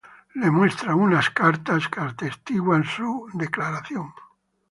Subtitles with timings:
[0.43, 4.11] Le muestra unas cartas que atestiguan su declaración.